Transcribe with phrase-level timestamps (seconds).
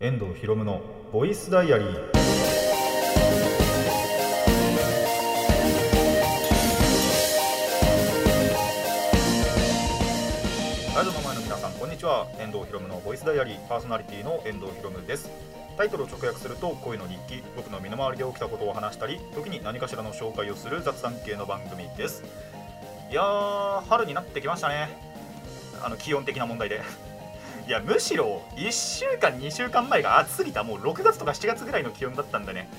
[0.00, 0.80] 遠藤博夢の
[1.12, 1.88] ボイスダイアリー。
[10.94, 12.28] ラジオの前の皆さんこんにちは。
[12.38, 13.68] 遠藤博夢のボイスダイアリー。
[13.68, 15.28] パーソナリティの遠藤博夢です。
[15.76, 17.42] タイトルを直訳すると恋の日記。
[17.56, 22.22] 僕の身の回りで起きたことを話したり時に何かしらの紹介をする雑談系の番組です。
[23.10, 24.96] いやー春になってきましたね。
[25.82, 27.07] あの気温的な問題で。
[27.68, 32.70] いやむしろ1週間2週間前が暑すぎたもう6月とか7月ぐらいの気温だったんでね。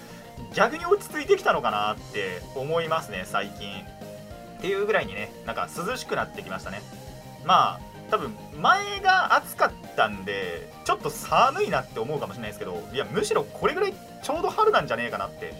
[0.56, 3.84] 逆に落ち着いてきたのかなって思いますね最近。
[4.58, 6.82] っていうぐらいにねなんか涼しくなってきましたね。
[7.46, 15.54] まあ多分前が暑かったんでちょっと寒いなって思うかもしれないですけどいやむしろこれぐらいちょうど春なんじゃねえかなって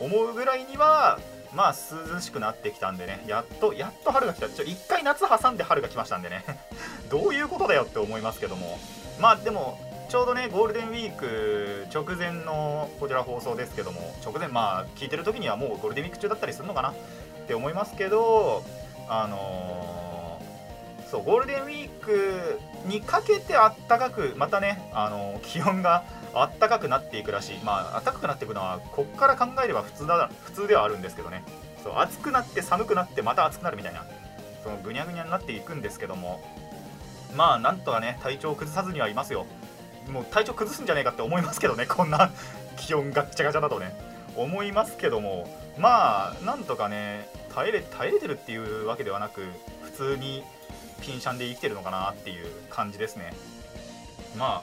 [0.00, 1.20] 思うぐらいには
[1.54, 1.74] まあ
[2.14, 4.48] 涼しくなってきたんでねやっとやっと春が来た。
[4.48, 6.44] ちょ一回夏挟んで春が来ましたんでね。
[7.10, 8.78] どういうことだよって思いますけども。
[9.18, 16.90] まあでもちょうどねゴールデンウィーク直前のこちら放送ですけども直前まあ聞いてる時にはもうゴールデンウィーク中だったりするのかな？
[16.90, 16.94] っ
[17.46, 18.62] て思いますけど
[19.08, 27.58] あのーそうゴールデンウィークにかけてあったかくまたね、あの気温があったかくなっていくらしい。
[27.64, 31.42] まあ暖かくなっていくのはこっから考えれば普通だ普通ではあるんですけどね。
[31.82, 34.04] そう暑くなって寒くなってまた暑くなるみたいな
[34.62, 36.40] そのぐにゃぐにゃになっていくんですけども。
[37.36, 39.46] まあなんとかね体調を崩さずにはいますよ。
[40.10, 42.30] もう体調崩すんじゃねえかって思いますけどね こんな
[42.76, 43.94] 気温ガッチャガチャだとね。
[44.36, 45.48] 思いますけども。
[45.78, 49.42] まあなんとかね耐えれ耐えれてるっていうわけではなく
[49.82, 50.42] 普通に
[51.06, 53.32] ピンシャンで生きてるのかなっていう感じですね。
[54.36, 54.62] ま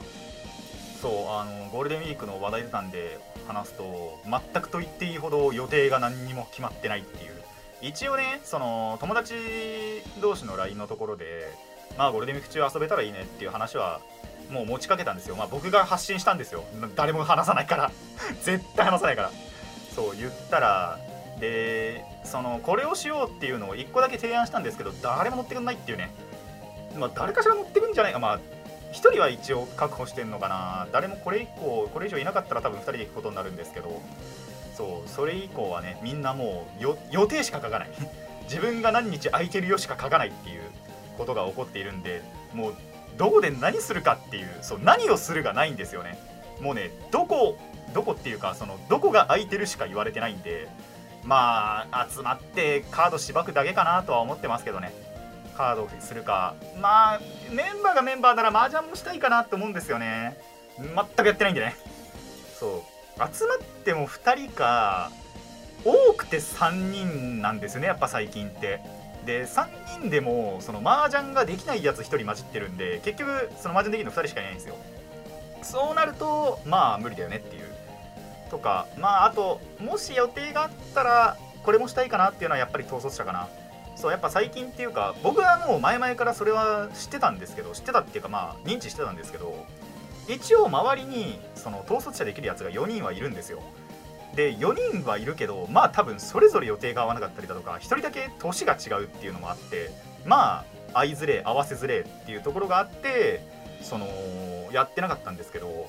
[1.00, 7.32] そうあのゴールデンウィークの話題なんで話すと全くと言っていいほど予定が何にも決まってないっていう。
[7.82, 9.34] 一応ねその友達
[10.20, 11.52] 同士の LINE のところで
[11.98, 14.00] まあゴールデンウィーク中遊べたらいいねっていう話は
[14.50, 15.36] もう持ちかけたんですよ。
[15.36, 16.64] まあ僕が発信したんですよ。
[16.96, 17.90] 誰も話さないから。
[18.42, 19.30] 絶対話さないから。
[19.94, 20.98] そう言ったら
[21.38, 26.10] でそのこれをしようっていうのを1個だけ提案したんですけど誰も乗ってくんないっていうね。
[26.96, 28.18] まあ誰かしら乗ってくんじゃないか。
[28.18, 28.40] まあ
[28.92, 30.86] 1人は一応確保してんのかな。
[30.92, 34.00] 誰もこれ以降これ以上いなかったら多分2人で行くことになるんですけど。
[34.74, 36.82] そうそれ以降はねみんなもう
[37.12, 37.90] 予定しか書かない。
[38.44, 40.62] 自分が何日空いてるよしか書かないっていう
[41.16, 42.20] ことが起こっているんで
[42.52, 42.74] もう
[43.16, 46.18] どこで何するかっていうそう何をするがないんですよね。
[46.60, 47.56] もうねどこ
[47.94, 50.68] どこっていうかそのどこが空いてるしか言われてないんで
[51.22, 54.92] まあ集まってカードしばくだけかなとは思ってますけどね。
[55.56, 56.54] カードにするか。
[56.80, 57.20] まあ
[57.50, 60.36] メンバーがメンバーなら麻雀もしたいかなと思うんですよね。
[60.78, 61.76] 全くやってないんでね。
[62.58, 62.84] そ
[63.18, 63.34] う。
[63.34, 65.10] 集まっても2人か
[65.84, 68.80] 多くて3人なんですよねやっぱ最近って。
[69.24, 74.76] で3人でもその麻雀ができないやつ1人混じってるんで結局その麻雀できるの2人しかいないんですよ。
[75.62, 77.64] そうなるとまあ無理だよねっていう。
[78.50, 83.48] とかまああともし予定があったらこれもしたいかなっていうのはやっぱり統率者かな。
[83.96, 89.64] そうやっぱ最近っていうか僕はもう前々からそれは知ってたんですけど知ってたっていうかまあ認知してたんですけど
[90.28, 93.62] 一応周りにその統率者できるやつが4人はいるんですよ。
[94.34, 99.90] で4人はいるけどまあ多分それぞれ予定が合わなかったりだとか1人だけ年が違うっていうのもあって
[100.26, 103.42] まあ合いづれ合わせづれっていうところがあって
[103.80, 104.08] その
[104.72, 105.88] やってなかったんですけど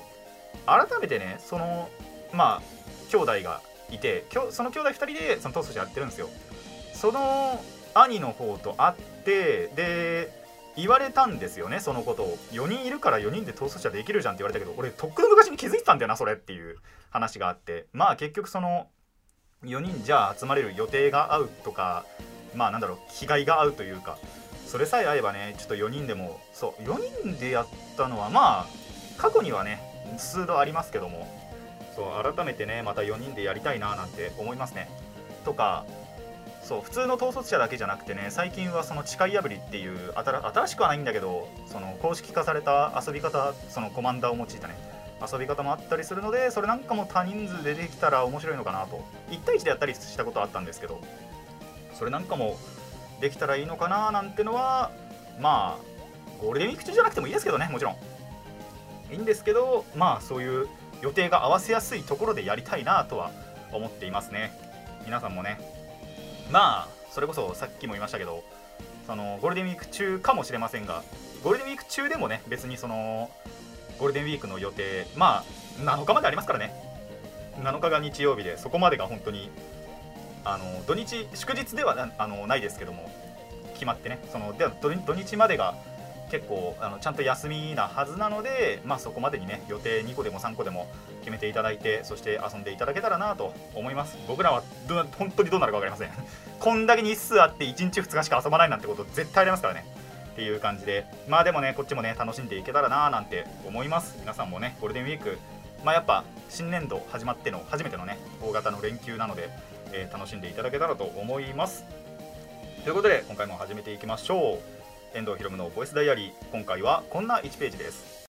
[0.64, 1.88] 改めてねその
[2.32, 2.62] まあ
[3.10, 6.28] 兄弟がいてきょその兄弟2人でその統率者やってるんですよ。
[6.94, 7.60] その
[8.02, 10.32] 兄の方と会ってで
[10.76, 12.38] 言われたんですよねそのことを。
[12.52, 16.76] 4人いるから4人で統率者できるじゃんって言われたけど俺とっくの昔に気づいてたんだよなそれっていう
[17.10, 17.86] 話があって。
[17.92, 18.88] まあ結局その
[19.64, 22.04] 4人じゃあ集まれる予定が合うとか
[22.54, 24.18] まあなんだろう気概が合うというか
[24.66, 28.66] それさえ合えばねちょっと4人でもそう4人でやったのはまあ
[29.16, 29.80] 過去にはね
[30.18, 31.26] 数度ありますけども
[31.94, 34.90] そう改めてねまた4人でやりたいななんて思いますね。
[35.44, 35.86] とか
[36.66, 44.74] そう普通の統率者だけじゃなくてね最近はその誓い破りっていう新しくはないんだけどその公式化された遊び方そのコマンダーを用いたね
[45.32, 49.04] 遊び方もあったりするのでそれなんかも多人数でできたら面白いのかなと。
[49.30, 51.00] 1対1でやったりしたことあったんですけど
[51.94, 52.58] それなんかも
[53.20, 54.90] できたらいいのかななんてのは
[55.40, 57.96] まあゴールデンウィーク中じゃなくてもいいですけどねもちろん。
[59.12, 60.66] いいんですけどまあそういう
[61.00, 63.30] 予定が合わせやすいところでやりたいなとは
[63.72, 64.50] 思っていますね。
[65.04, 65.75] 皆さんもね
[66.50, 68.44] まあそれこそさっきも言いましたけど
[69.06, 71.02] そのゴールデンウィーク中かもしれませんが
[71.42, 73.30] ゴールデンウィーク中でもね別にその
[73.98, 75.44] ゴールデンウィークの予定まあ
[75.80, 76.74] 7日までありますからね。
[77.58, 79.50] 7日が日曜日でそこまでが本当に
[80.44, 83.10] あの土日祝日ではなあのないですけども
[83.74, 84.18] 決まってね。
[84.30, 85.74] そのでは土土日までが
[86.30, 90.88] 結構あのちゃんと休みなはずなので、まあ、そこまでにね予定2個でも3個でも
[91.20, 94.16] 決めていただいてそして遊んでいただけたらなと思います。
[94.26, 96.10] 僕らはど本当にどうなるか分かりません。
[96.58, 99.86] こんだけ日数あって1日2日しか遊ばないなんてこと絶対ありますからね。
[100.32, 101.06] っていう感じで。
[101.28, 104.16] まあでもねこっちもね楽しんでいけたらななんて思います。
[104.20, 105.38] 皆さんもねゴールデンウィーク。
[105.84, 109.48] まあやっぱ新年度始まっての初めてのね大型の連休なので、
[109.92, 111.84] えー、楽しんでいただけたらと思います。
[112.84, 114.85] ということで今回も始めていきましょう。
[115.16, 116.32] 遠藤ひろむのボイスダイアリー。
[116.52, 118.26] 今回はこんな1ページです。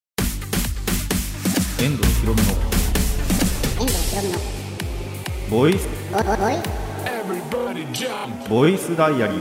[1.84, 2.54] 遠藤ひろむの
[5.52, 5.90] ボイス。
[8.50, 9.40] ボイスダイアリー。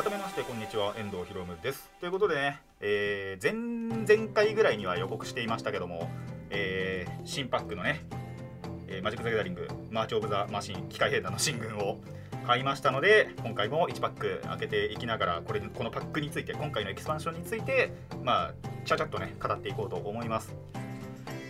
[0.00, 1.90] 改めましてこんにちは遠藤ひろむです。
[1.98, 6.08] ということでね、えー、前々回ぐらいには予告していましたけども、
[6.50, 8.04] えー、新パックのね、
[8.86, 11.98] えー、マジック・ザ・ギャザリングマーチ・オブ・ザ・マシン機械兵団の進軍を
[12.48, 17.92] 買いましたので今回も1パック開けていきながらこれこのパックについて今回のエキスパンションについて
[18.24, 18.54] まあ
[18.86, 20.54] ちゃちゃっとね語っていこうと思います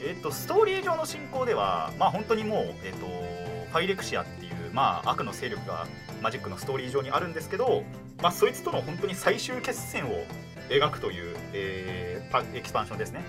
[0.04, 5.86] えっ、とストーリー上の進行ではまあ本当にもうえっ、とファイレクシアっていうまあ悪の勢力が
[6.20, 7.84] マジックのストーリー上にあるんですけど、
[8.20, 10.24] まあ、そいつとの本当に最終決戦を
[10.68, 13.22] 描くという、えー、エキスパンションですね。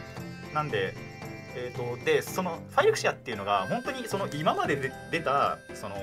[0.56, 0.96] なんで、
[1.56, 5.96] えーと、でそのファイレクシアっていうのが本当にその今まで出たその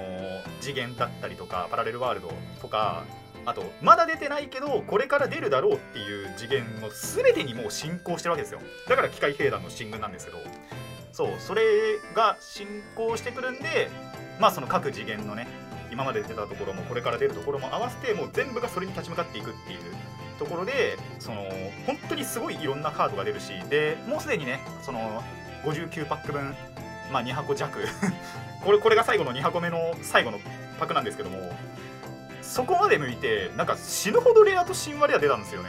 [0.61, 3.05] 次元だったりとかパラレルワールドとか
[3.45, 8.61] あとまだ出てないけどこれから出るだろうっていう次元の全てにもう進行してるわけですよ。
[8.89, 10.39] だから機械兵団の進軍なんですけど。
[11.17, 11.63] そうそれ
[12.15, 13.89] が進行してくるんで
[14.39, 15.49] まあその各次元のね
[15.91, 19.81] 今まで出たところもこれから出るところも合わせてもう全部がそれに立ち向かっていくっていう
[20.39, 21.43] ところでその
[21.87, 25.23] 本当にすごいいろんなカードが出るしでもうすでにねその
[25.65, 26.55] 59パック分、
[27.13, 27.79] まあ、2箱弱。
[28.65, 30.39] これこれが最後の2箱目の最後の
[30.79, 31.39] パックなんですけども
[32.43, 35.69] そこまで向いてなんか死ぬほどレアと神話レア出たんですよね。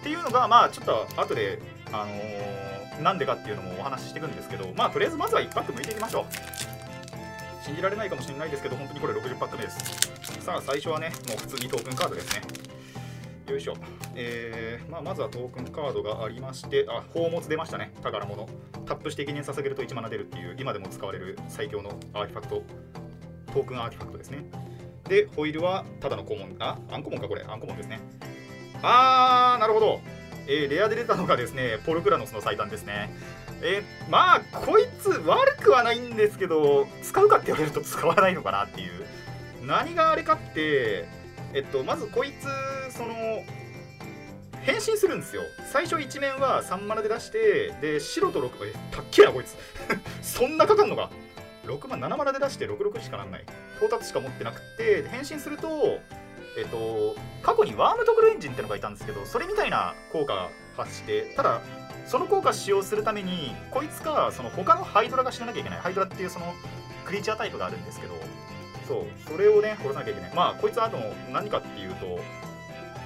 [0.00, 1.60] っていうのがまあちょっと後で
[1.92, 6.26] あのー、なんでかっていうのもお話ししていくんですけどまあとりあえずまずは1パック向いていきましょ
[6.74, 6.77] う。
[7.62, 9.78] 信じられないかもしれないですけど本当にこれ60パック目です。
[10.40, 12.42] さあ最初はねもう普通にトークンカードですね。
[13.48, 13.74] よいしょ、
[14.14, 17.92] えーまあ、まずはトークンカードがありましてあ宝物出ましたね。
[18.02, 18.48] 宝物。
[18.86, 22.62] タップして生け贄捧げると1マナ出るっていう今でも使われる最強のアーティファクト。
[23.52, 24.44] トークンアーティファクトですね。
[25.04, 27.42] でフォイルはただのコモンあアンコモンかこれ。
[27.48, 28.00] アンコモンですね。
[28.82, 30.00] あーなるほど。
[30.48, 33.10] えー、レアで出たのがですねポルクラノスの再誕ですね。
[33.60, 39.04] えー、まあこいつ悪くはないんですけど使うかって言われると使わないのかなっていう。
[39.66, 41.04] 何があれかって
[41.52, 43.14] えっとまずこいつその
[44.62, 45.42] 変身するんですよ。
[45.70, 49.54] 最初1面は3マナで出してで白と6えたっけやこいつ。
[50.22, 51.10] そんなかかんのか。
[51.66, 53.44] 6万7マナで出して66しかなんない。
[53.76, 55.98] 到達しか持ってなくて変身すると
[56.56, 61.60] えっと過去にワームトグルエンジンってのがいたんですけどそれみたいな効果発してただ
[62.06, 65.78] その効果使用するためにこいつかその他のハイドラが死ななきゃいけない。
[65.80, 66.54] ハイドラっていうその
[67.04, 68.14] クリーチャータイプがあるんですけど
[68.86, 70.34] そうそれをね殺さなきゃいけない。
[70.34, 70.98] まあこいつはあと
[71.32, 72.18] 何かっていうと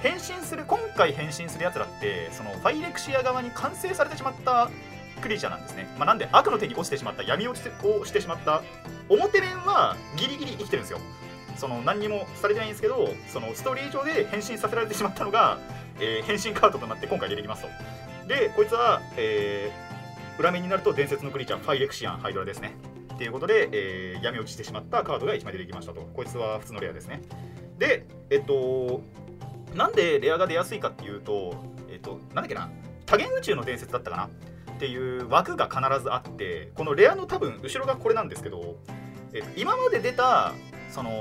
[0.01, 4.69] 変身する今回変身するやつらってそのファイレクシア側に完成されてしまった
[5.21, 8.61] クリーチャーなんですね、まあ、なんで悪の手に落ちてしまった闇落ちをしてしまった
[9.07, 10.99] 表面はギリギリ生きてるんですよ。
[11.63, 15.59] その何にもされてないんですけどそのストーリー上で変身させられてしまったのが、
[15.97, 17.69] えー、変身カードとなって今回出てきますと。
[18.27, 22.73] でこいつは、えー、裏面になると伝説のクリーチャーファイレクシアンハイドラですね。
[23.13, 26.01] っていうことで、えー、闇落ちしてしまったカードが1枚出てきましたと。
[26.01, 27.21] こいつは普通のレアですね。
[27.79, 29.01] でえっと
[29.73, 31.55] なんでレアが出やすいかっていうと
[31.89, 32.69] えっとなんだっけな
[33.05, 34.25] 多元宇宙の伝説だったかな？
[34.73, 38.75] っていう枠が必ずあってこのレアの多分後ろがこれなんですけど、
[39.33, 40.51] えっと、今まで出た
[40.89, 41.11] その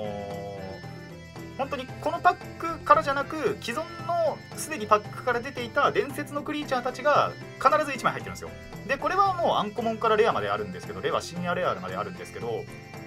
[1.58, 7.32] 本当にこのパックからじゃなく既存のすでにパックから出ていた伝説のクリーチャーたちが
[7.62, 8.50] 必ず1枚入ってるんですよ。
[8.86, 12.64] でこれはもうアンコモンからレアまであるんですけどレア神話レアまであるんですけど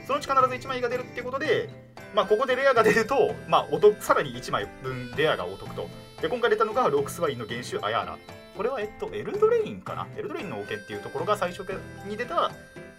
[0.08, 1.70] そのうち必ず1枚が出るっていうことで
[2.14, 5.90] まあここでレアが出るとまあお得さらに1枚分レアがお得と。
[6.22, 8.18] で今回出たのがロークスワインの元首アヤラ。
[8.56, 10.08] これはえっとエルドレインかな？
[10.16, 11.66] エルドレインのオケっていうところが最初
[12.08, 12.52] に出た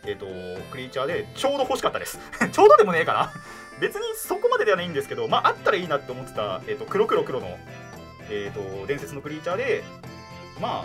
[0.05, 0.27] えっと
[0.71, 2.19] クリーチャーでちょうど欲しかったです。
[2.53, 3.33] ちょうどでもねえかな？
[3.81, 7.59] 別にそこまでではないんですけど、まあ、あったらいいなって思ってた、えーと、黒黒黒の、
[8.31, 9.85] えーと、伝説のクリーチャーで、
[10.61, 10.85] まあ、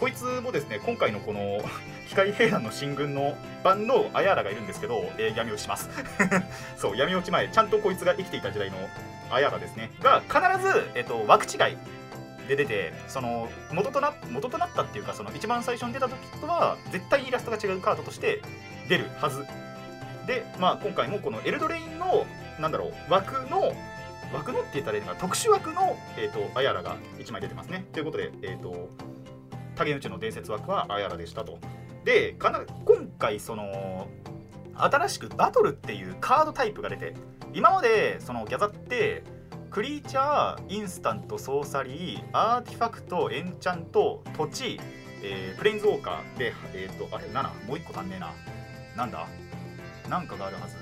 [0.00, 1.60] こいつもですね、今回のこの
[2.08, 5.90] 機械兵団の進軍の版のアヤーラがいるんですけど、えー、闇落ちます。
[6.76, 8.76] そう、闇落ち前、ちゃんとこいつが生きていた時代の
[9.30, 11.76] アヤーラですね、が必ず、えーと、枠違い
[12.46, 18.40] で出て、その元とな元となったっていうか、その一番最初に出た時とは、絶対イラストが違うカードとして
[18.88, 19.44] 出るはず
[20.26, 22.26] で、まあ、今回もこのエルドレインの
[22.60, 23.72] なんだろう枠の
[24.32, 27.86] 枠のって言ったらいいのか特殊枠の、えーと、アヤラが1枚出てますね。
[27.92, 28.88] ということで、えーと、
[29.76, 31.58] 多元宇宙の伝説枠はアヤラでしたと。
[32.04, 34.08] でかな今回その
[34.74, 37.14] 新しくバトルっていうカードタイプが出て
[37.52, 39.24] 今までそのギャザって
[39.70, 44.80] クリーチャーインスタントソーサリーアーティファクトエンチャント土地、
[45.22, 48.32] えー、プレインズウォーカーでえっ、ー、とあれ7もう1個足んねえな。
[48.96, 49.26] なんだ？
[50.08, 50.76] なんかがあるはず。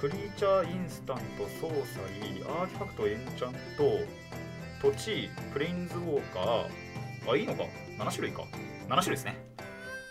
[0.00, 7.32] クリーチャーインスタントソーサリーアーティファクトエンチャント土地プレインズウォーカー。
[7.32, 7.62] あいいのか。
[7.98, 8.42] 7種類か。
[8.88, 9.36] 7種類ですね。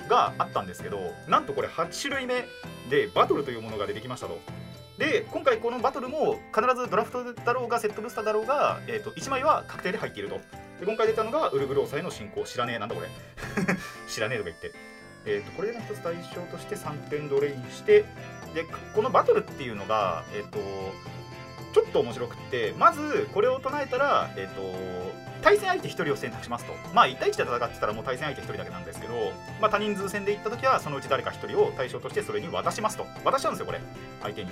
[0.07, 2.45] があったんですけどなんとこれ8種類目
[2.89, 4.39] でバトルというものが出てきましたと。
[4.97, 10.35] で今回このバトルも必ずドラフトだろうがセットブースターだろうが、えーと、1枚は確定で入っていると。
[10.79, 12.43] で今回出たのがウルグローサイの進行。
[12.43, 13.07] 知らねえなんだこれ。
[14.07, 14.71] 知らねえとか言って
[15.25, 18.05] えーと、これでの一つ対象として3点ドレインして
[18.53, 20.59] でこのバトルっていうのが、えーと、
[21.73, 24.61] ちょっと面白くってまずこれを唱えたら、えーと、
[25.41, 26.73] 対戦相手1人を選択しますと。
[26.93, 29.13] まあ1対1で戦ってたらもう対戦相手1人だけなんですけど、
[29.61, 33.05] まあ、多人数戦で行った時はそのうち誰か1人を対象としてそれに渡しますと。
[33.23, 33.79] 渡しちゃうんですよこれ。
[34.21, 34.51] 相手に。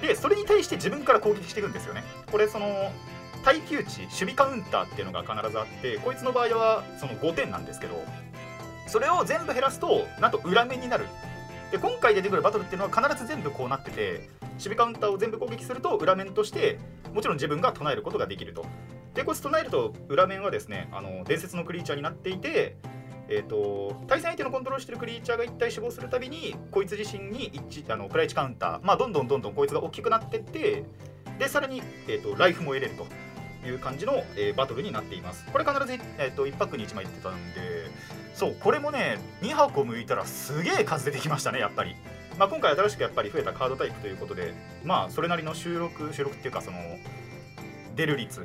[0.00, 2.04] でそれに対して自分から攻撃していくんですよね。
[2.30, 2.92] これその
[3.44, 8.04] 耐久値守備カウンターっていうのが必ずあってこいつの場合はその5点なんですけど
[8.86, 11.06] それを全部減らすとなんと裏面になる。
[11.70, 16.78] で今回出てくるバトルっていうのは必ず全部こうなってて守備カウンターを全部攻撃すると裏面として
[17.14, 18.66] もちろん自分が唱えることができると。
[19.14, 22.76] でこいつ唱えると裏面はですねあの伝説のクリーチャーになっていて
[23.28, 30.84] えーと、対戦相手のコントロールしてるクリーチャーが1体死亡するたびにこいつ自身に1あのプライチカウンター、まあ、どんどんどんどんこいつが大きくなってって
[31.38, 33.06] でさらに、えーとライフも得れると。
[33.64, 35.44] いう感じの、えー、バトルになっています。
[35.52, 37.90] これ必ず、えーと、1パックに1枚出てたんで
[38.34, 41.94] そうこれもね2箱向いたらすげえ数出てきましたねやっぱり、
[42.38, 44.54] まあ、今回新しくやっぱり増えたカードタイプということで
[44.84, 46.78] まあそれなりの収録収録っていうかその
[47.94, 48.40] 出る率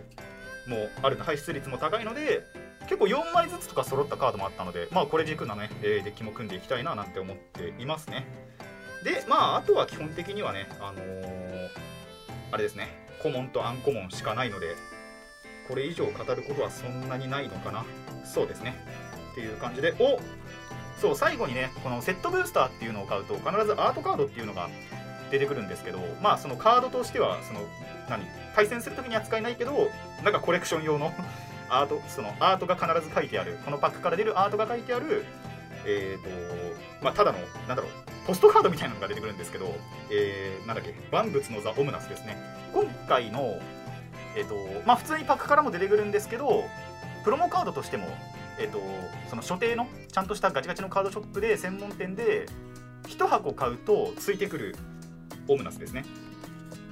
[0.67, 2.43] もあるの排出率も高いので
[2.81, 8.25] 結構4枚ずつとか揃ったカードもあったのでまあこれ軸なね、えー、デッキも組んでいきたいななんて思っていますね。
[9.03, 11.69] でまああとは基本的にはねあのー、
[12.51, 12.89] あれですね
[13.21, 14.75] コモンとアンコモンしかないので
[15.67, 17.85] これ以上語ることはそんなにないのかな？
[18.25, 18.75] そうですね。
[19.31, 20.19] っていう感じでお
[20.99, 24.69] そう最後にねこのセットブースターっていうのを買うと必ずアートカードっていうのが
[25.29, 27.61] 出てくるんですけどまあそのカードとしてはその
[28.09, 28.25] 何？
[28.55, 29.89] 対戦する時には使えないけど
[30.23, 31.13] なんかコレクション用の
[31.69, 35.25] アートそのアートが必ず書いてあるこのパックから出るアートが書いてある
[35.85, 36.29] えーと
[37.01, 37.91] まあ、ただのなんだろう
[38.25, 39.73] ポストカードみたいなのが出てくるんですけど、
[40.11, 40.93] えー、なんだっけ？
[41.11, 42.35] 万物のザ・オムナスですね。
[42.73, 43.57] 今回の
[44.37, 46.63] えっ、とまあ普通にパックからも出てくるんですけど
[47.23, 48.07] プロモカードとしても
[48.59, 48.79] えっ、と
[49.29, 52.45] その所定のちゃんとしたガチガチのカードショップで専門店で
[53.07, 54.75] 1箱買うとついてくる
[55.47, 56.05] オムナスですね。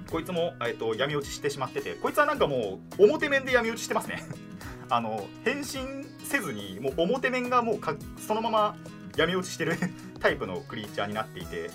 [0.10, 4.24] こいつも、えーと、闇落ちしてしまっててこいつはなんかもう表面で闇落ちしてますね。
[4.90, 8.75] あの変身せずにもう表面がもうかそのまま
[9.18, 9.78] 闇落ちしてる
[10.22, 11.72] タイプのクリーチャーになっていて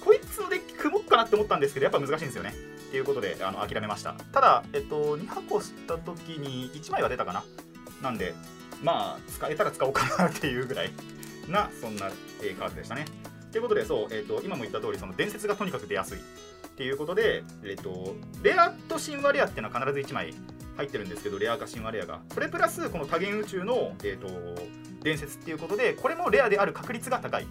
[0.00, 2.73] こいつのデッキ組もうかなって思ったんですけどやっぱ難しいんですよね。
[2.94, 4.12] ていうことであの諦めました。
[4.30, 7.42] ただ、えっと、2箱した時に1枚は出たかな？
[8.00, 8.34] なんで
[8.84, 10.92] まあ使えたら使おうかなっていうぐらい
[11.48, 12.08] なそんな、
[12.40, 13.06] えー、カードでしたね。
[13.50, 16.20] ということでそう、えーと、今も言った通りそり伝説がとにかく出やすいっ
[16.76, 20.32] ていうことで、えーと、レアと神話レアっていうのは必ず1枚
[20.76, 24.62] 入ってるんですけどレアか神話レアがそれプラスこの多元宇宙の、えーと
[25.02, 27.46] 伝説っていうことでこれもレアである確率が高い。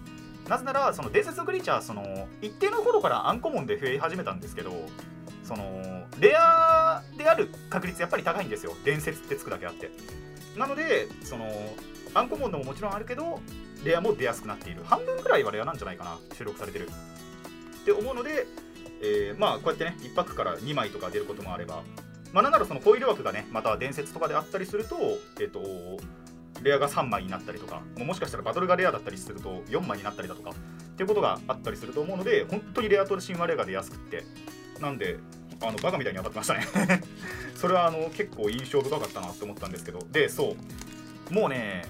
[0.48, 4.72] なぜならその伝説のクリーチャーその一定の頃からアンコモンで増え始めたんですけど
[5.44, 8.74] そのレアである確率やっぱり高いんですよ。
[8.84, 9.90] 伝説ってつくだけあって。
[10.56, 11.46] なのでその
[12.14, 13.40] アンコモンでももちろんあるけど
[13.84, 14.82] レアも出やすくなっている。
[14.84, 16.88] 半分くらいはレアなんじゃないかな収録されてる。
[16.88, 18.46] って思うので、
[19.02, 21.82] えー、まあこうやってね1パックから2枚とか出ることもあれば。
[22.32, 24.96] まあなんならそのコイル枠がねまた伝説とかであったりすると
[25.40, 25.60] えっ、ー、と
[26.62, 30.54] レアが3枚になったりとかももしかしたらバトルがレアだったりすると4枚になったりだとかっ
[30.96, 34.24] ていうことがあったりすると思うので本当にレアと神話レアが出やすくって。
[34.84, 35.18] なんで
[35.60, 37.02] あのバカみたいに当たってましたね。
[37.56, 40.00] それはあの結構印象深かったなって思ったんですけど。
[40.10, 40.56] でそ
[41.30, 41.32] う。
[41.32, 41.86] もうね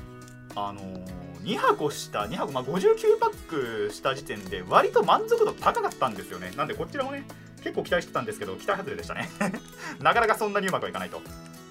[0.54, 1.06] あのー、
[1.42, 6.52] 2箱した2箱、まあ、59パックした時点で割と満足度高かったんですよね。
[6.56, 7.24] なんでこちらもね
[7.62, 9.28] 結構期待してたんですけど期待外れでしたね。
[10.00, 11.20] なかなかそんなにうまくはいかないと。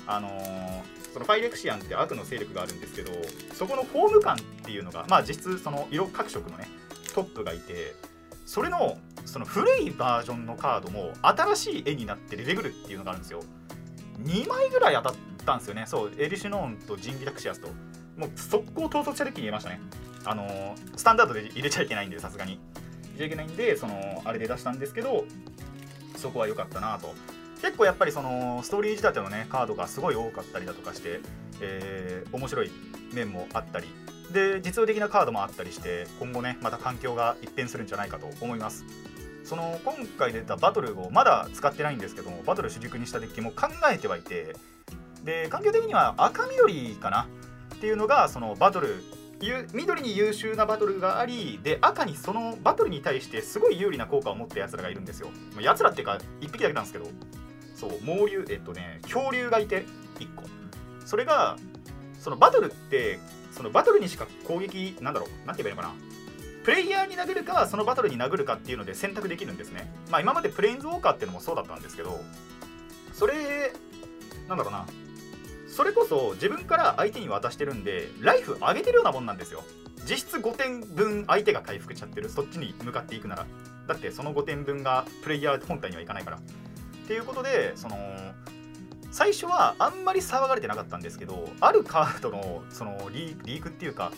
[0.06, 3.12] あのー、そのファイレクシアンって悪の勢力があるんですけど
[3.54, 6.68] そこのフォーム感っていうのがまあ実質その色各色のね
[7.14, 7.96] トップがいて
[8.46, 13.42] それのその古いバージョンのカードも新しい絵になって出てくるっていうのがあるんですよ。
[14.24, 15.14] 2枚ぐらい当たっ
[15.46, 15.86] たんですよね。
[15.88, 17.68] そうエリシュノーンとジンギラクシアスと。
[18.18, 19.80] もう速攻統率者デッキに入れましたね。
[20.26, 22.60] あのー、スタンダードで入れちゃいけないんでさすがに。
[23.16, 25.26] 入れちゃいけないんでそのあれで出したんですけど
[26.16, 27.14] そこは良かったなと。
[27.62, 31.22] 結構やっぱりそのストーリー仕立てのねカードがすごい多かったりだとかして、
[31.62, 32.72] えー、面白い
[33.14, 33.88] 面もあったり。
[34.32, 38.84] で実用的なカードもあったりして今後ねまた環境が一変するんじゃないかと思います。
[39.44, 44.56] その今回出たバトルをまだ使ってないんですけどもバトル主軸にしたデッキも考えてはいて
[45.24, 47.28] で環境的には赤緑かな
[47.76, 49.04] っていうのがそのバトル
[49.74, 55.30] 緑に優秀なバトルがありで赤にそのバトルに対してすごい有利な効果を持ったやつらがいるんですよ。
[55.60, 57.08] やつらっていうか1匹だけなんですけど
[57.76, 59.86] そう猛竜えっとね恐竜がいて
[60.20, 60.44] 1個。
[61.06, 61.58] それが
[62.20, 63.20] そのバトルって
[63.52, 66.13] そのバトルにしか攻撃なんだろうなんて言えばいいのかな。
[66.64, 69.92] プレイヤーに殴るかそのバトルに殴るかっていうので選択できるんですね。
[70.10, 72.22] まあ今までプレインズウォーカーっていうのもそうだったんですけど
[73.14, 73.74] それ
[74.48, 74.86] なんだろうな。
[75.68, 79.64] それこそ自分から相手に渡してるんでライフ上げてるようなもんなんですよ。
[80.08, 82.30] 実質5点分相手が回復しちゃってる。
[82.30, 83.46] そっちに向かっていくなら。
[83.88, 86.38] だってその5点分がプレイヤー本体にはいかないから。
[86.38, 86.42] っ
[87.08, 87.98] ていうことでその
[89.12, 94.12] 最初はあんまり騒がれてなかったんですけどあるカードのそのリークっていうか、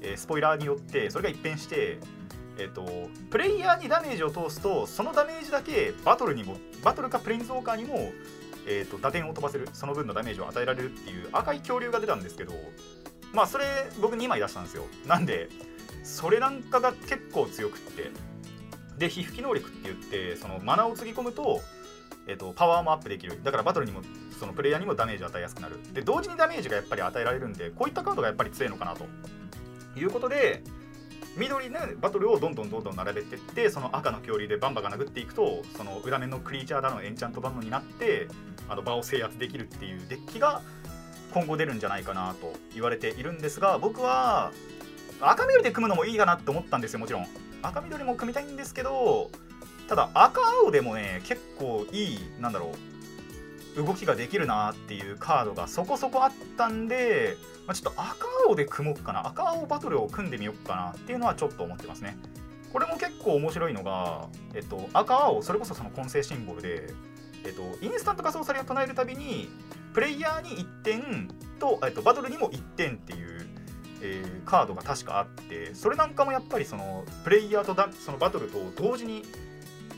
[0.00, 1.98] えー、スポイラーによってそれが一変して
[2.60, 8.10] えーと、プレイヤーにダメージを通すとそのダメージだけバトルにもバトルかプレインズウォーカーにも
[8.70, 9.66] えーと、打点を飛ばせる。
[9.72, 12.52] その分のダメージを与えられるっていう赤い恐竜が出たんですけど
[13.32, 13.64] まあそれ
[14.00, 14.84] 僕2枚出したんですよ。
[15.06, 15.48] なんで
[16.04, 18.10] それなんかが結構強くって
[18.98, 21.60] で皮膚機能力って言ってそのマナをつぎ込むと,、
[22.26, 23.40] えーと、パワーもアップできる。
[23.42, 24.02] だからバトルにも
[24.38, 25.76] そのプレイヤーにもダメージを与えやすくなる。
[25.94, 29.06] で同時にダメージがやっぱり与えられるんでこういったカードがやっぱり強いのかなと。
[29.96, 30.62] いうことで
[31.36, 38.28] 緑のバトルをどんどんどんどん並べていってその赤の恐竜でバンバが殴っていくとその裏面のクリーチャーだのエンチャントバンドになって
[38.68, 40.62] あの場を制圧できるっていうデッキが
[41.32, 44.52] 今後出るんじゃないかなと言われているんですが僕は
[45.20, 47.26] 赤緑で組むのもいいかなって思ったんですよもちろん。
[47.62, 49.30] 赤緑も組みたいんですけど
[49.88, 52.87] ただ赤青でもね結構いいなんだろう
[53.84, 57.36] 動きができるなっていうカードがそこそこあったんで
[57.68, 59.26] まあ、ちょっと赤青で組もうかな。
[59.26, 62.16] 赤青バトルを組んでみようかなっていうのはちょっと思ってますね。
[62.72, 66.94] これも結構面白いのが、えっと、赤青それこそその混成シンボルで、
[67.44, 69.50] えっと、インスタント仮想サリを唱えるたびに
[69.92, 73.46] プレイヤーに1点と、えっと、バトルにも1点っていう、
[74.00, 79.22] えー、カードが確かあってそれなんかもやっぱりそのプレイヤーとだそのバトルと同時に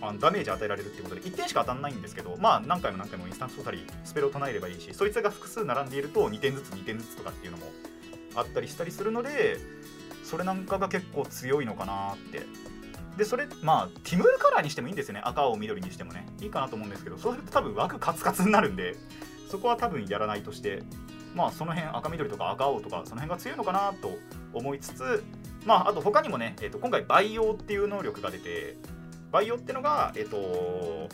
[0.03, 7.67] あのダメージ与えられるってことで1点しか当たんないんですけどまあ何回も何回もインスタントソータリースペルを唱えればいいしそいつが複数並んでいると2点ずつ2点ずつとかっていうのも
[8.35, 9.59] あったりしたりするので
[10.25, 12.47] それなんかが結構強いのかなって。
[13.17, 15.21] でそれまあティムールカラーにしてもいいんですよね。
[15.25, 16.27] 赤青緑にしてもね。
[16.41, 18.95] いいかなと思うんですけどそうすると多分枠カツカツになるんで
[19.51, 20.83] そこは多分やらないとして
[21.35, 24.17] まあその辺赤緑とか赤青とかその辺が強いのかなと
[24.53, 25.25] 思いつつ
[25.67, 28.77] まああと他にもね、えー、と今回培養っていう能力が出て
[29.31, 31.09] バイオってのが、えっと、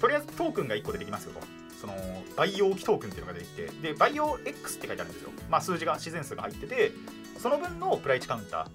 [0.00, 1.40] とりあえずトークンが1個出てきますよと。
[1.80, 1.94] その、
[2.36, 5.30] 培養機トークンっていうのが出てきて、で、バイオ X って書いてあるんですよ。
[5.48, 6.92] まあ、数字が、自然数が入ってて、
[7.38, 8.68] その分のプライチカウンタ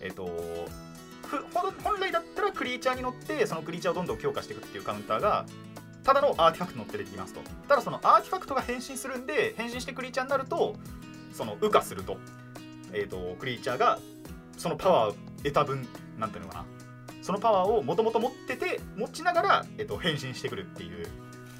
[0.00, 0.28] ー、えっと、
[1.82, 5.46] 本来だったらクリーチャーに乗って、そのクリーチャーをどんどん強化していくっていうカウンターが、
[6.04, 7.40] ただのアーティファクト乗って出てきますと。
[7.66, 10.76] ただそのアーティファクトが変身するんで、変身してクリーチャーになると、
[11.32, 12.18] その、羽化すると、
[12.92, 13.98] えっ、と、クリーチャーが、
[14.56, 15.88] そのパワーを得た分、
[16.18, 16.64] なんていうのかな、
[17.24, 21.06] そのパワーをもともと持ってて持ちながら、えっと、変身してくるっていう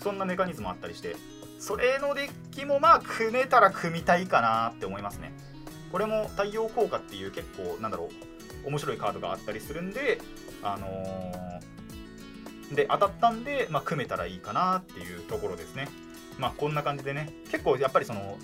[0.02, 1.16] そんなメカニズムあったりして
[1.58, 5.32] それのデッキもまあ組めたら組みたいかなって思いますね。
[5.90, 8.10] これも太陽効果っていう結構なんだろ
[8.66, 10.20] う面白いカードがあったりするんで
[10.62, 15.88] あのー、で当たったんで、まあ、組めたらいいかなっていうところですね。
[16.38, 17.32] まあこんな感じでね。
[17.50, 18.36] 結構やっぱりその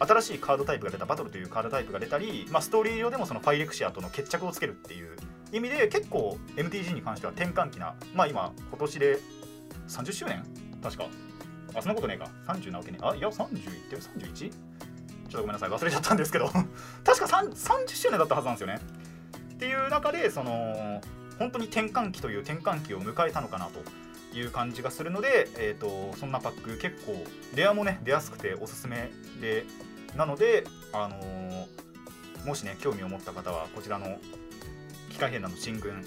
[0.00, 5.16] 新しいカードタイプが出たバトルというカードタイプが出たり、まあ、ストーリー上でもそのファイレクシアとの決着をつけるっていう
[5.52, 9.18] 意味で結構 MTG に関しては転換期なまあ今今年で
[9.88, 10.42] 30周年
[10.82, 11.06] 確か。
[11.74, 12.28] あそんなことねえか。
[12.46, 12.98] 30なわけね。
[13.02, 14.32] あいや30いってる？31?
[14.32, 14.46] ち？
[14.46, 16.46] ょっとごめんなさい忘れちゃったんですけど。
[17.04, 18.80] 確か30周年だったはずなんですよね。
[19.54, 21.00] っていう中でその
[21.38, 29.10] 本当に転換期という転換期を迎えたのかなという感じがするので、えーと、そんなパック結構レアもね出やすくておすすめ
[29.40, 29.64] で
[30.16, 34.18] なので、あのー、もしね興味を持った方はこちらの
[35.22, 36.04] 機械兵団の進軍。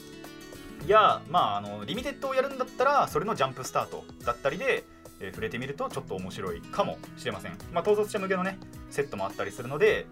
[0.87, 4.83] や、まあ、あのリミテッドをやるんだったらそれのジャンプスタートだったりで、
[5.21, 10.05] えー、触れてみるとちょっと面白いかもしれません、まあ、統率者向けのねセットもあったりするので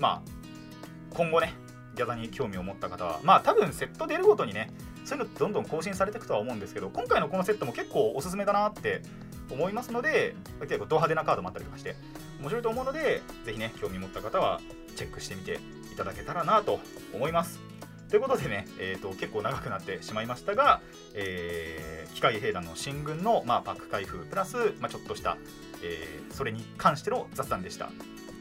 [0.00, 1.54] まあ今後ね
[1.94, 4.70] ギャザに興味を持った方はまあ多分セット出るごとにね
[5.04, 9.02] そういうのどんどん更新されていくとは思うんですけど今回のこのセットも結構おすすめだなって
[9.50, 11.94] 思いますので結構ド派手なカードもあったりとかして
[12.40, 14.60] 面白いと思うのでぜひね興味持った方は
[14.96, 15.60] チェックしてみて
[15.92, 16.80] いただけたらなと
[17.14, 17.71] 思います。
[18.12, 20.82] ということでね、えーと、結構長くなってしまいましたが、
[21.14, 25.38] えー、機械兵団の進軍の、まあ、パック開封プラス、まあ、ちょっとした、
[25.82, 27.88] えー、それに関しての雑談でした。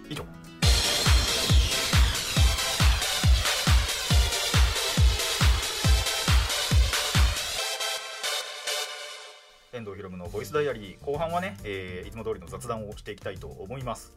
[0.09, 0.25] 以上。
[9.71, 14.11] 遠藤ひろむのボイスダイアリー後半はね、えー、いつも通りの雑談をしていきたいと思います。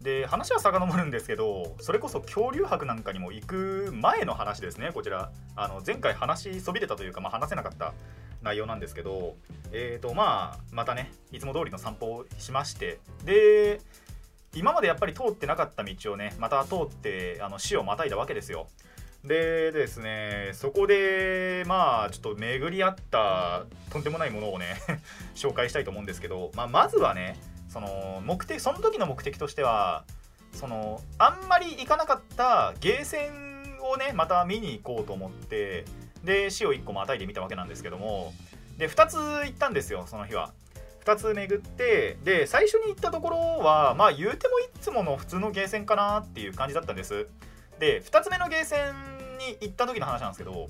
[0.00, 4.90] で話は遡るんですけどそれこそ恐竜博なんかにも行く前の話ですね。
[4.92, 5.30] こちら。
[5.56, 7.94] あの前回話しそびれたというか、まあ、話せなかった
[8.42, 9.36] 内容なんですけど。
[9.72, 13.00] えーとまあまたねいつも通りの散歩をしまして。
[13.24, 13.80] で
[14.54, 18.68] 今までやっぱり通ってなかった道をねまた通ってあの死をまたいだわけですよ。
[19.24, 24.76] でですねそこでまあちょっと巡り合ったとんでもないものをね
[25.34, 27.36] 紹介したいと思うんですけど、まあ、まずはね
[27.68, 30.04] その目的その時の目的としては
[30.52, 35.84] そのあんまり行かなかったゲーセンをねまた見に行こうと思って
[36.24, 38.32] で死を1個またいでみたわけなんですけども
[38.76, 40.52] で2つ行ったんですよその日は。
[41.04, 47.26] 2つ巡ってで最初に行ったところはまあ言うてもいつもの普通のゲーセンかなっていう感じだったんです。
[47.78, 50.68] で2つ目のゲーセンに行った時の話なんですけど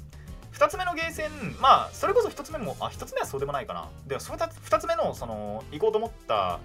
[0.52, 3.88] 2つ目のゲーセンまあそれこそ1つ目もあ1つ目はそうでもないかな。
[4.06, 6.61] で2つ目のその行こうと思った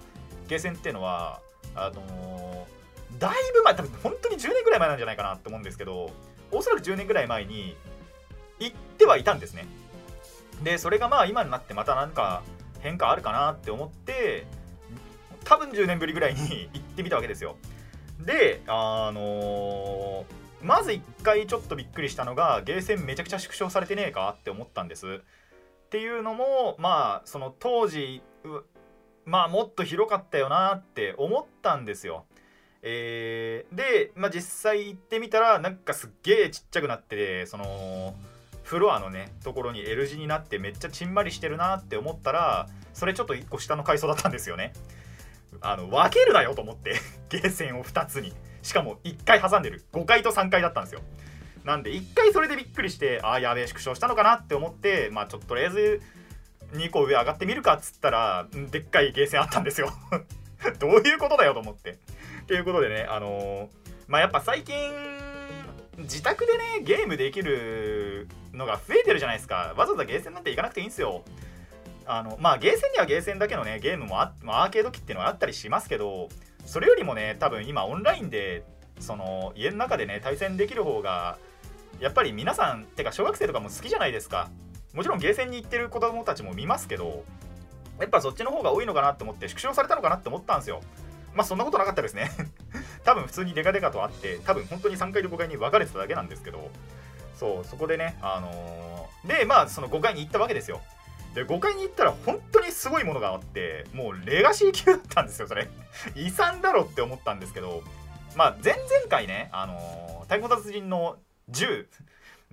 [0.48, 1.40] ゲーセンっていうのは
[1.74, 6.10] あのー、だいぶ前多分本当に10年ぐらい前なんじゃないかなと思うんですけど
[6.50, 7.76] おそらく10年ぐらい前に
[8.60, 9.66] 行ってはいたんですね。
[10.62, 12.42] でそれがまあ今になってまた何か
[12.80, 14.46] 変化あるかなって思って
[15.44, 17.56] 多分10年ぶりぐらいに 行ってみたわけですよ。
[18.20, 20.24] であのー、
[20.62, 25.06] まず1回ちょっとびっくりしたのがゲーセンめちゃくちゃ縮小されてねえかって思ったんです。
[25.06, 28.22] っていうのもまあその当時
[29.24, 32.24] まあもっと広かったよなって思ったんですよ。
[32.82, 38.14] えー、で、まあ、実際行ってみたらなんかすっげえちっちゃくなってその
[38.62, 44.74] フロアのねところに L 字になってめっちゃちんまりしてるなって思ったらそれちょっと1個下の階層だったんですよね。
[45.60, 46.96] あの分けるなよと思って
[47.30, 51.00] ゲーセンを2つにしかも1回挟んでる5階と3階だったんですよ。
[51.64, 56.02] なんで1回それでびっくりしてああやべえ縮小したのかなって思ってまあちょっととりあえず
[56.72, 59.92] 2個上上がってみるかっつったらでっかいゲーセンあったんですよ。
[60.78, 61.90] どういうことだよと思って。
[61.90, 63.68] っていうことでねあのー、
[64.06, 64.74] まあやっぱ最近
[65.98, 69.74] 自宅でねゲームできるのが増えてるじゃないですか。
[69.76, 71.24] わざわざゲーセンなんて行かなくていいんですよ。
[72.06, 76.28] あのまあゲーセンにはゲーセンだけのねゲームも、あ、アーケード機っていうのはあったりしますけど
[76.66, 78.64] それよりもね多分今オンラインで
[79.00, 81.38] その家の中でね対戦できる方が
[82.00, 84.50] やっぱり皆さんてか小学生とかも好きじゃないですか。
[84.94, 87.24] もちろんゲーセンに行ってる子供たちも見ますけど
[88.00, 90.80] やっぱそっちの方が多いのかなって思って縮小されたのかなって思ったんですよ。
[91.34, 92.30] まあそんなことなかったですね。
[93.04, 96.70] 多分普通にデカデカとあって多分本当に3階と5階に分かれてただけなんですけど
[97.34, 100.80] そうそこでねあのー、でまあその5階に行ったわけですよ。
[101.34, 105.68] で5階に行ったら本当にすごいものがあってもうレガシー級だったんですよそれ。
[106.14, 107.82] 遺産だろって思ったんですけど
[108.36, 111.18] まあ前々回ねあのー、太鼓達人の
[111.50, 111.86] 10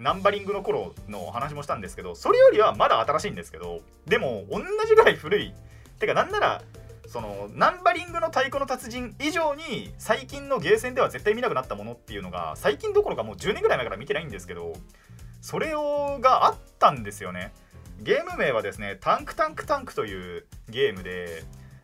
[0.01, 5.53] ナンバリングの頃の話もしたんですけどそれよりはまだ新しいんですけどでも同じぐらい古い。
[5.99, 6.63] てかなんなら
[7.07, 14.73] そのナンバリングの太鼓の達人以上に最近のゲーセンでは絶対見なくなったものっていうのが最近どころかもう10年ぐらい前から見てないんですけど
[15.41, 17.53] それをがあったんですよね。
[17.99, 21.43] ゲーム名はですねタンクタンクタンクというゲームで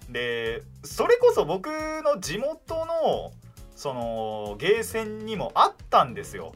[0.09, 3.31] でそれこそ僕の地元の
[3.75, 6.53] そのゲーセンにもあったんですよ。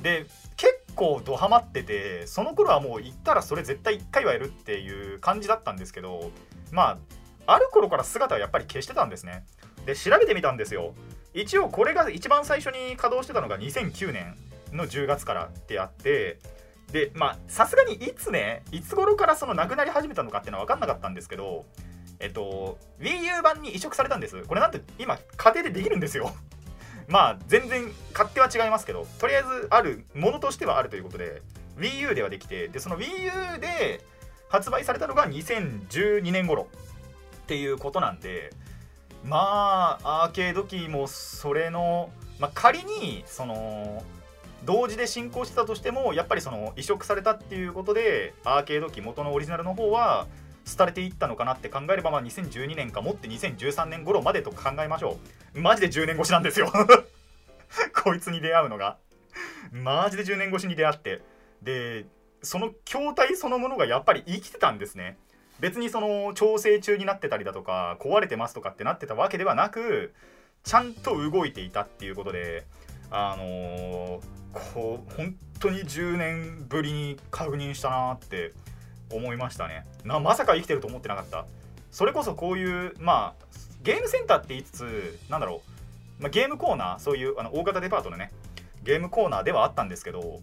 [0.00, 6.30] で結構ドハマっててその頃はもう行ったらそれ絶対1回はやるっていう感じだったんですけど
[6.72, 6.98] ま
[7.46, 9.44] あある頃から姿はやっぱり消してたんですね。
[9.84, 10.94] で調べてみたんですよ。
[11.34, 14.36] 一応これが一番最初に稼働してたのが2009年
[14.72, 16.38] の10月からってあって
[16.92, 21.66] でまあさすがにいつねいつ頃からそのなくなり始めたのかっていうのは分かんなかったんですけど
[22.20, 24.42] えっと WiiU 版に移植されたんです。
[24.44, 26.32] これなんて今家庭でできるんですよ。
[27.08, 31.42] まあ全然勝手は違いますけどとりあえずあるものとしてはあるということで
[31.78, 34.00] WiiU ではできてでその WiiU で
[34.48, 36.68] 発売されたのが2012年頃
[37.44, 38.52] っていうことなんで
[39.24, 44.02] まあアーケード機もそれの、まあ、仮にその
[44.64, 50.26] 同時で進行してたとしてもやっぱりその移植されたっていうことでアーケード機元のオリジナルの方は
[50.76, 55.18] 廃れていったのかなって考えれば、まあ、2012年かもって2013年頃までと考えましょ
[55.54, 55.60] う。
[55.60, 56.72] マジで10年越しなんですよ。
[58.02, 58.96] こいつに出会うのが。
[59.72, 61.20] マジで10年越しに出会って。
[61.62, 62.06] で
[62.42, 65.16] その筐体そのものがやっぱり生きてたんですね。
[65.60, 70.12] 別にその調整中になってたりだとか壊れてますとかってなってたわけではなく
[70.64, 72.66] ちゃんと動いていたっていうことで
[73.10, 74.20] あのー、
[74.52, 78.52] こう本当に10年ぶりに確認したなって
[79.14, 79.86] 思いましたね。
[80.04, 81.46] なまさか生きてると思ってなかった。
[81.90, 83.44] それこそこういうまあ
[83.84, 85.62] ゲームセンターって言いつつなんだろ
[86.18, 88.32] う、まあ、ゲームコーナーそういうあの大型デパートのね
[88.82, 90.40] ゲームコーナーではあったんですけど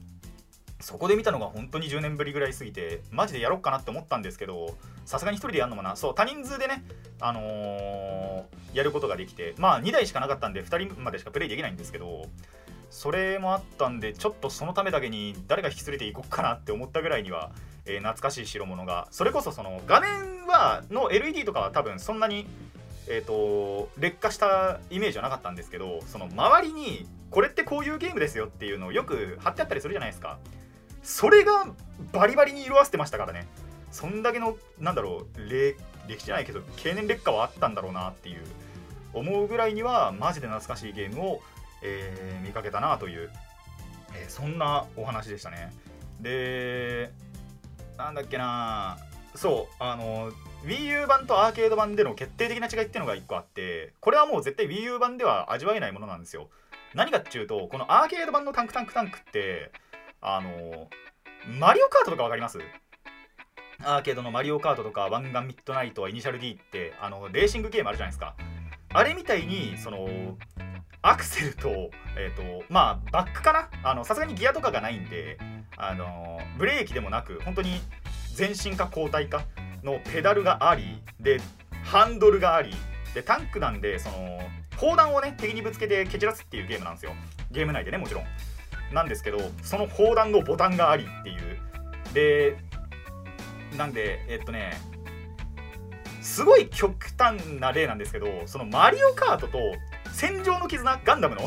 [0.80, 5.96] そこで見たのが本当に10年ぶりぐらい過ぎてマジでやろうかなって思ったんですけどさすがに1人でやるのもな。
[5.96, 6.84] そう多人数でね
[7.20, 12.28] あのー、やることができてまあ2台しかなかったんで2人までしかプレイできないんですけど
[12.92, 17.52] それもあったんでちょっとそのためだけに誰が引き連れていこうかなって思ったぐらいには、
[17.86, 19.08] えー、懐かしい代物が。
[19.10, 22.46] それこそその画面はの LED とかは多分そんなに
[23.08, 30.38] えーと、劣化したイメージはなかったんですけどその周りにこれってこういうゲームですよっていうのをよく貼ってあったりするじゃないですか。
[31.02, 31.68] それが
[32.12, 33.48] バリバリに色あせてましたからね。
[33.92, 35.76] そんだけのなんだろう歴
[36.20, 38.42] 史じゃないけど経年劣化はあったんだろうなっていう
[39.14, 41.42] 思うぐらいにはマジで懐かしいゲームを、
[41.84, 43.32] えー、見かけたなという、
[44.16, 45.72] えー、そんなお話でしたね。
[46.20, 47.12] で
[47.98, 48.98] なんだっけな
[49.36, 50.32] そうあの
[50.66, 56.50] WiiU 版とアーケード版での決定的な違いっていうのが1個あってこれはもう絶対 WiiU 版では味わえないものなんですよ。
[56.94, 59.72] 何かっていうとこのアーケード版のタンクタンクタンクって
[60.22, 60.90] あの
[61.58, 62.60] マリオカートとか分かります？
[63.84, 68.36] アーケードのマリオカートとか湾岸ミッドナイトイニシャル D ってあのレーシングゲームあるじゃないですか。
[68.94, 70.08] あれみたいにその
[71.02, 71.70] アクセルと,、
[72.18, 74.04] えーとまあ、バックかな？
[74.04, 75.38] さすがにギアとかがないんで
[75.78, 77.80] あのブレーキでもなく本当に
[78.38, 79.46] 前進か後退か
[79.84, 81.40] のペダルがありで
[81.84, 82.72] ハンドルがあり
[83.16, 84.40] でタンクなんでその
[84.78, 87.14] 砲弾をね敵にぶつけて蹴散らすっていうゲームなんですよ。
[87.52, 88.26] ゲーム内でねもちろん。
[88.94, 91.58] なんですけどその砲弾のボタンがありっていう。
[92.14, 92.58] で
[93.78, 94.74] なんでえっとね
[96.22, 99.58] すごい極端な例なんですけどそのマリオカートと
[100.14, 101.42] 戦場の絆ガンダムの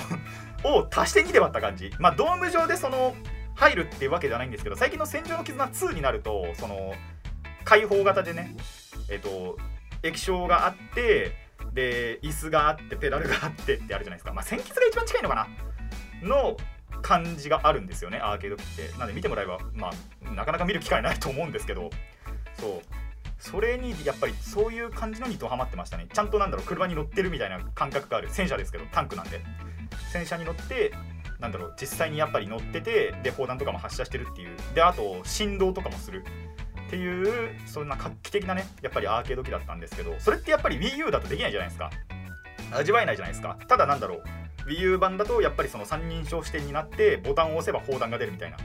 [0.64, 1.92] を足して2で割った感じ。
[1.98, 3.14] まあドーム上でその
[3.54, 6.94] 入るっていうわけじゃないんですけど最近の戦場の絆2になるとその
[7.64, 8.56] 開放型でね
[9.10, 9.56] えっ、と
[10.02, 11.32] 液晶があって
[11.72, 14.32] で椅子があってペダルがあってってあるじゃないですか。
[14.32, 15.48] まあ戦術が一番近いのかな？
[16.22, 16.56] の
[17.02, 18.98] 感じがあるんですよねアーケード機って。
[18.98, 19.90] なんで見てもらえばま
[20.26, 21.90] あなかなか見る機会ないと思うんですけど。
[22.58, 23.03] そう。
[23.38, 26.06] それにやっぱりそういう感じのにドハマってましたね。
[26.12, 28.28] ちゃんとなんだろう車に乗ってるみたいな感覚がある。
[28.30, 29.40] 戦車ですけどタンクなんで。
[30.12, 30.92] 戦車に乗って
[31.40, 34.56] なんだろう実際にやっぱり乗っててで砲弾とかも発射してるっていう。
[34.74, 36.24] であと振動とかもする。
[36.86, 41.90] っていうそんな画期的なねやっぱりアーケード機だったんですけどそれってやっぱり WiiU だとできないじゃないですか。
[42.72, 43.56] 味わえないじゃないですか。
[43.66, 44.22] ただなんだろう
[44.68, 48.56] WiiU 版だとやっぱりその三人称視点になってボタンを押せば砲弾が出るみたいな。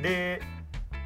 [0.00, 0.40] で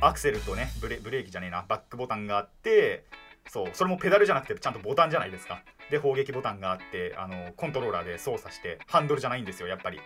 [0.00, 3.04] アクセルとねブレブレーキじゃねえなバックボタンがあって
[3.48, 5.62] そうそれもペダルじゃなくてちゃんとボタンじゃないですか。
[5.90, 9.98] で砲撃ボタンがあってあのコントローラーで操作してハンドルじゃないんですよやっぱり。
[9.98, 10.00] っ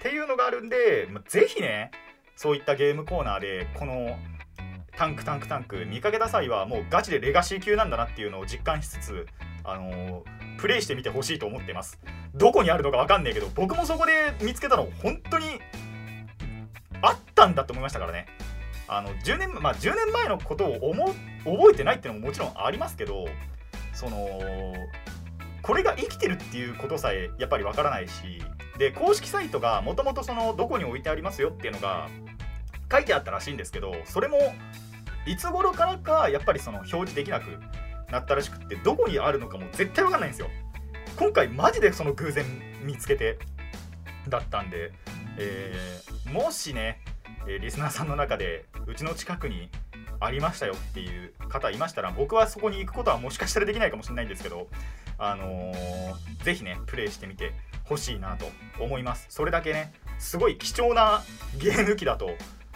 [0.00, 1.90] ていうのがあるんで、まぜひね
[2.36, 4.16] そういったゲームコーナーでこの
[4.96, 9.26] タンクタンクタンク見かけた際はもうガチでレガシー級なんだなっていうのを実感しつつ
[9.64, 11.98] あのー、プレイしてみてほしいと思ってます。
[12.34, 15.60] どこにあるのか分かんないけど僕もそこで見つけたの本当に
[17.02, 18.26] あったんだと思いましたからね。
[18.88, 21.06] あの10年まあ10年前のことを思
[21.44, 23.26] 覚えてないっていうのももちろんありますけど
[23.92, 24.74] その
[25.62, 28.42] これが生きてるっていうことさえやっぱり分からないし
[28.78, 32.08] で公式サイトがもともとそのどこに置いてありますよっていうのが
[32.90, 34.38] 書いてあったらしいんですけどそれも
[35.26, 37.58] いつ頃からかやっぱりその表示できなく
[38.10, 40.48] なったらしくってどこにあるのかも絶対わかんないんですよ。
[41.16, 42.44] 今回マジでその偶然
[42.82, 43.38] 見つけて
[44.28, 44.92] だったんで、
[45.36, 47.00] えー、もしね、
[47.48, 49.70] えリスナーさんの中でうちの近くに
[50.20, 54.68] ありましたよっていう方いましたら僕はそこに行くことはもしかしたらできないかもしれないんですけど
[55.16, 57.52] あのー、ぜひねプレイしてみて
[57.84, 58.46] ほしいなと
[58.78, 59.26] 思います。
[59.30, 61.22] それだけねすごい貴重な
[61.58, 62.30] ゲーム機だと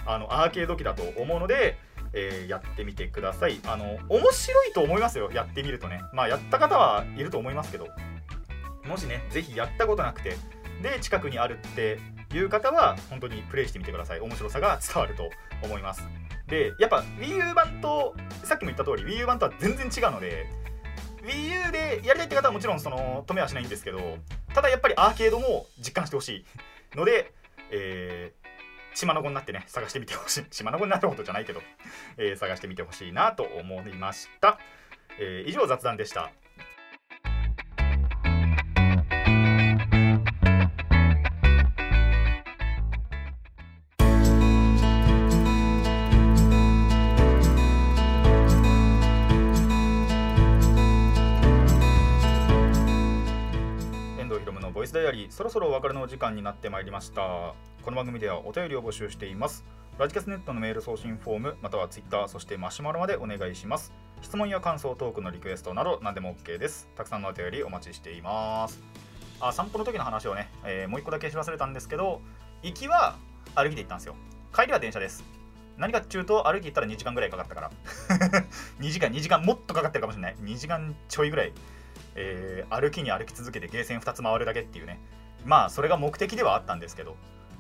[0.06, 1.78] あのアーケード機だと思うので
[2.14, 3.58] えー、やってみてください。
[3.66, 6.02] あの面白いと思いますよやってみるとね。
[6.12, 7.88] まあやった方はいると思いますけど。
[8.87, 10.37] もしね是非やったことなくて
[10.82, 11.98] で近くにあるって
[12.36, 15.30] いう方は本当にプレイしてみてください面白さが伝わると
[15.62, 16.02] 思います
[16.48, 18.14] でやっぱ WiiU 版と
[18.44, 20.46] さっきも言った通り WiiU 版とは全然違うので
[21.24, 24.18] WiiU でやりたいって方はもちろんその止めはしないんですけど
[24.54, 26.28] ただやっぱりアーケードも実感してほし
[26.94, 27.32] いので、
[27.70, 28.42] えー
[28.94, 30.44] 島の子になってね、探してみてほしい。
[30.50, 31.62] 島の子になったことじゃないけど、
[32.18, 34.58] えー、探してみてほしいなと思いました。
[35.18, 36.30] えー、以上雑談でした。
[54.92, 57.22] スダイアリーそろそろお別れの時間になってまいりました。
[57.83, 59.64] この番組ではお便りを募集しています。
[59.98, 63.90] ラジキャスネットのメール送信フォームまたはツイッターそしてマシュマロまでお願いします。
[64.20, 66.90] 質問や感想トークのリクエストなど何でも OK です。
[66.94, 68.83] たくさんのお便りお待ちしています。
[69.40, 72.20] あ散歩の時の話をね、えー、もう一個だけし忘れたんですけど
[72.62, 73.16] 行きは
[73.55, 74.14] 歩きで行ったんですよ。
[74.55, 75.24] 帰りは電車です。
[75.78, 77.70] 何かっていうと歩き行ったら2時間ぐらいかかったから。
[78.78, 80.37] 2時間2時間もっとかかってるかもしれない。
[80.37, 81.52] 2時間ちょいぐらい、
[82.14, 85.01] えー、歩きに歩き続けてゲーセン2つ回るだけっていうね。
[85.44, 87.16] まあそれが目的ではあったんですけど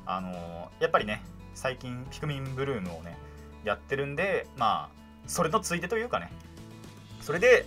[0.06, 1.22] あのー、やっぱりね
[1.54, 3.16] 最近ピクミンブルームをね
[3.64, 6.30] やってるんでまあそれのついでというかね。
[7.20, 7.66] それで、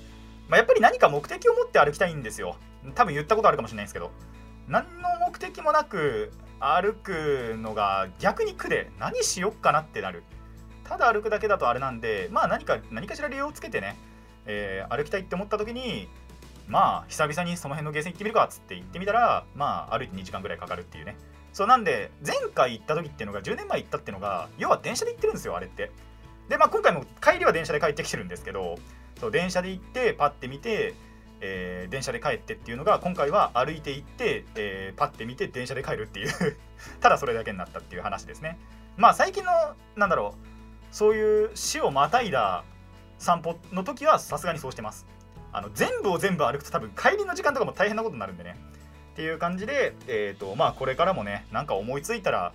[0.49, 2.57] まあ、やっぱり何か目的を持って歩きたいんですよ。
[2.93, 4.11] 多分言ったことあるかもしれないですけど
[4.67, 10.23] 何の目的もなく歩くのが逆に苦で何しよっかなってなる。
[10.83, 13.95] ただ歩くだけだとあれなんでまあ何か何かしら理由をつけてね、
[14.45, 16.07] えー、歩きたいって思った時に
[16.67, 21.15] まあ久々にその辺のゲーセン行ってみるかっつって行ってみたらまあ歩いて2時間ぐらいかかるっていうね。
[21.53, 25.91] そうなんで前回行った時っていうのが10年前行ったっていうのが要は電車で行ってるんですよあれって。
[26.49, 28.75] でまあ今回も帰りは電車で帰ってきてるんですけど
[29.19, 30.93] そう電車で行ってパッて見て
[31.41, 36.29] えー、電車で帰ってっていうのが今回は歩いて行って、えー、パッて見て電車で帰るっていう
[36.99, 38.57] ただそれだけになったっていう話ですね。
[38.97, 39.51] まあ最近の
[39.95, 42.63] なんだろうそういう死をまたいだ
[43.19, 45.05] 散歩の時はさすがにそうしてます。
[45.55, 48.57] あの全部を全部歩くと多分帰りの時間とかも大変なことになるんでね。
[49.13, 52.51] っていう感じで、えーとまあ、これからもねなんか思いついたら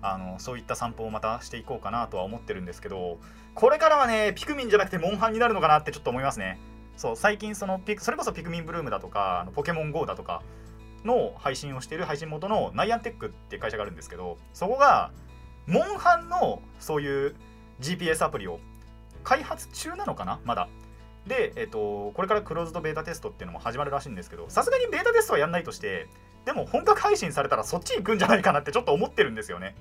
[0.00, 3.18] あのそういった散歩をまたしていこうかなとは思ってるんですけど
[3.54, 6.60] これからはねピクミンじゃなくてモンハンになるのかなってちょっと思いますね。
[6.96, 10.42] そう最近そのピそれこそピクミンブルームだとかあのポケモン GO だとか
[11.04, 15.10] の配信をしている配信元のナイアンテックっていう会社があるんですけどそこが
[15.66, 17.34] モンハンのそういう
[17.80, 18.60] GPS アプリを
[19.24, 20.68] 開発中なのかなまだ。
[21.26, 26.08] で、えっと、これからクローズドベータテストっていうのも始まるらしいんですけど、さすがにベータテストはやんないとして、
[26.44, 29.74] でも本格配信されたらそっち行くんじゃないかなってちょっと思ってるんですよね。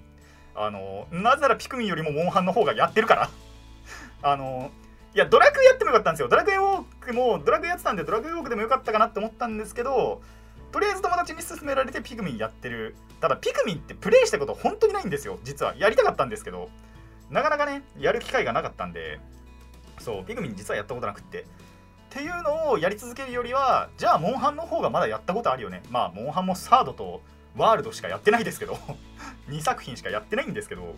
[0.55, 3.29] あの、なぜならピクミンよりもモンハンの方がやってるから
[4.21, 4.71] あの、
[5.13, 6.27] いや、ドラクエやってもよかったんですよ。
[6.29, 10.21] ドラクエウォークも、ドラクエやってたんで、ドラクエウォークでもよかったかなって思ったんですけど、
[10.71, 12.95] とりあえず友達に勧められてピクミンやってる。
[13.19, 15.39] ただ、ピクミンってプレイしたこと本当にないんですよ。
[15.43, 15.75] 実は。
[15.75, 16.69] やりたかったんですけど、
[17.29, 19.19] なかなかね、やる機会がなかったんで、
[19.99, 21.41] そう、ピクミン実はやったことなくって。
[21.41, 21.45] っ
[22.15, 25.81] ていうのをやり続けるよりはじゃあモンハンの方がまだやったことあるよね。
[25.89, 27.23] まあモンハンもサードと
[27.57, 28.77] ワールドしかやってないですけど。
[29.49, 30.95] 2作品しかやってないんですけど。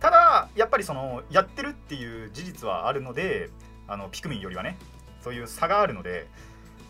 [0.00, 3.48] ただやっぱりそのやってるっていう事実はあるので
[3.86, 4.76] あのピクミンよりはね。
[5.22, 6.26] そういう差があるので。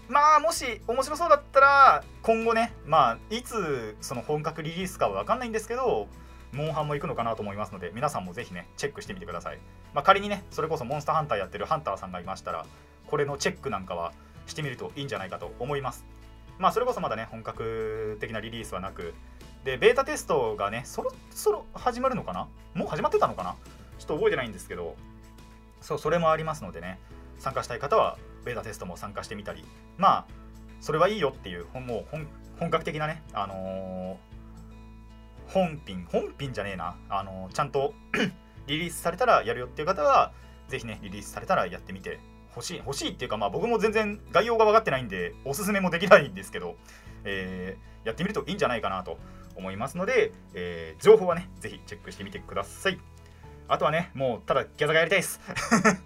[0.08, 6.08] まあもし面白そうだったら今後ねまあいつその本格リリースかは分かんないんですけど
[6.54, 9.58] モンハンも行くのかなと思いますので皆さんもぜひねチェックしてみてください、
[9.92, 12.64] まあ、仮にねそれこそモンスターハンターやってるハンターさんがいましたら
[13.06, 14.12] これのチェックなんかは
[14.46, 16.04] してみるといいんじゃないかと思います。
[16.58, 19.14] まあそれこそまだね本格的なリリースはなく
[19.64, 22.46] でベータテストがねそろそろ始まるのかな？
[22.74, 23.56] もう始まってたのかな？
[23.98, 24.94] ちょっと覚えてないんですけど
[25.80, 26.98] そうそれもありますのでね
[27.38, 29.64] 参加したい方はベータテストも参加してみたり。
[29.96, 30.24] まあ
[30.80, 32.26] それはいいよっていうもう
[32.58, 34.16] 本格的なねあのー、
[35.54, 36.96] 本品本品じゃねえな。
[37.08, 37.94] あの、ちゃんと
[38.66, 40.32] リリースされたらやるよっていう方は
[40.68, 42.18] ぜひねリリースされたらやってみて
[42.56, 46.76] 欲しい欲しいっていうかまあ僕も全然概要が分かってないんでおすすめもできないんですけど、
[47.24, 49.18] えー、やってみるといいんじゃないかなと
[49.56, 52.98] 思いますので、えー、情報はねぜひチェックしてみてください。
[53.66, 55.40] あとはねもうただギャザがやりたいです。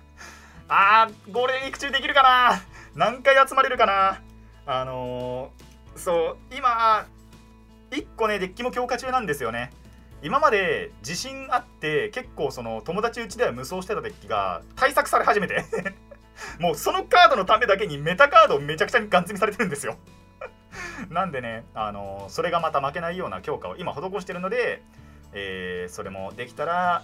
[0.68, 2.62] あーゴールデンウィーク中できるかな。
[2.94, 4.20] 何回集まれるかな。
[4.66, 7.06] あのー、そう今
[7.90, 9.70] 1個ねデッキも強化中なんですよね
[10.22, 15.64] 今まで自信あって結構その友達うちでは無双してたデッキが対策され始めて
[16.58, 19.96] もうそのカードのためだけにメタカードをめちゃくちゃにガン積みされてるんですよ
[21.10, 24.82] なんでね、あの、それがまた負けないような強化を今施してるので、
[25.32, 27.02] えー、それもできたら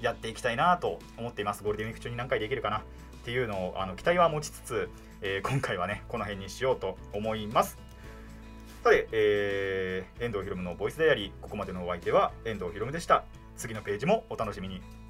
[0.00, 1.62] やっていきたいなと思っています。
[1.62, 2.82] ゴールデンウィーク中に何回できるかなっ
[3.24, 4.90] ていうのをあの期待は持ちつつ、
[5.20, 7.78] えー、今回はね、この辺にしようと思います。
[8.82, 13.22] さて、えー、遠藤ひろむのボイスダイアリー、ここまでのお相手は遠藤ひろむでした。
[13.56, 15.01] 次のページもお楽しみに。